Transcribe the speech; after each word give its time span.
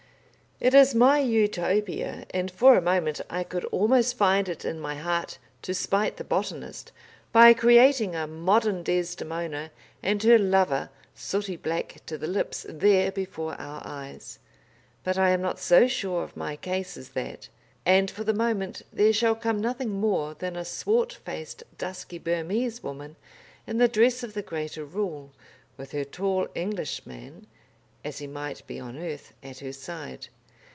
It 0.63 0.75
is 0.75 0.93
my 0.93 1.17
Utopia, 1.17 2.27
and 2.29 2.51
for 2.51 2.77
a 2.77 2.83
moment 2.83 3.19
I 3.31 3.43
could 3.43 3.65
almost 3.71 4.15
find 4.15 4.47
it 4.47 4.63
in 4.63 4.79
my 4.79 4.93
heart 4.93 5.39
to 5.63 5.73
spite 5.73 6.17
the 6.17 6.23
botanist 6.23 6.91
by 7.31 7.55
creating 7.55 8.15
a 8.15 8.27
modern 8.27 8.83
Desdemona 8.83 9.71
and 10.03 10.21
her 10.21 10.37
lover 10.37 10.91
sooty 11.15 11.55
black 11.55 12.05
to 12.05 12.15
the 12.15 12.27
lips, 12.27 12.63
there 12.69 13.11
before 13.11 13.55
our 13.55 13.81
eyes. 13.83 14.37
But 15.03 15.17
I 15.17 15.31
am 15.31 15.41
not 15.41 15.57
so 15.57 15.87
sure 15.87 16.21
of 16.23 16.37
my 16.37 16.57
case 16.57 16.95
as 16.95 17.09
that, 17.09 17.49
and 17.83 18.11
for 18.11 18.23
the 18.23 18.31
moment 18.31 18.83
there 18.93 19.13
shall 19.13 19.33
come 19.33 19.61
nothing 19.61 19.89
more 19.89 20.35
than 20.35 20.55
a 20.55 20.63
swart 20.63 21.11
faced, 21.25 21.63
dusky 21.79 22.19
Burmese 22.19 22.83
woman 22.83 23.15
in 23.65 23.79
the 23.79 23.87
dress 23.87 24.21
of 24.21 24.35
the 24.35 24.43
Greater 24.43 24.85
Rule, 24.85 25.31
with 25.75 25.91
her 25.93 26.05
tall 26.05 26.47
Englishman 26.53 27.47
(as 28.05 28.19
he 28.19 28.27
might 28.27 28.61
be 28.67 28.79
on 28.79 28.95
earth) 28.95 29.33
at 29.41 29.57
her 29.57 29.73
side. 29.73 30.27